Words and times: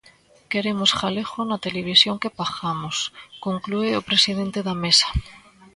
"Queremos 0.51 0.91
galego 1.01 1.39
na 1.49 1.61
televisión 1.65 2.15
que 2.21 2.35
pagamos", 2.39 2.97
conclúe 3.45 3.89
o 3.99 4.05
presidente 4.09 4.59
da 4.67 4.75
Mesa. 4.83 5.09